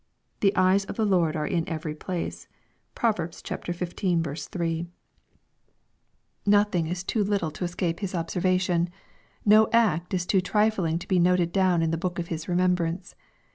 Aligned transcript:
"The 0.41 0.55
eyes 0.55 0.83
of 0.85 0.95
the 0.95 1.05
Lord. 1.05 1.35
are 1.35 1.45
in 1.45 1.69
every 1.69 1.93
place." 1.93 2.47
(Prov. 2.95 3.17
xv. 3.17 3.93
3.) 4.51 4.87
Nothing 6.43 6.85
LUKE, 6.85 6.89
CHAP. 6.89 6.89
XXI. 6.89 6.89
351 6.89 6.91
is 6.91 7.03
too 7.03 7.23
little 7.23 7.51
to 7.51 7.63
esca]ie 7.65 7.99
His 7.99 8.15
observation. 8.15 8.89
No 9.45 9.69
act 9.71 10.15
is 10.15 10.25
too 10.25 10.41
trifling 10.41 10.97
to 10.97 11.07
be 11.07 11.19
uoied 11.19 11.51
down 11.51 11.83
in 11.83 11.91
the 11.91 11.99
book 12.01 12.17
of 12.17 12.29
His 12.29 12.47
remem 12.47 12.73
brance. 12.73 13.13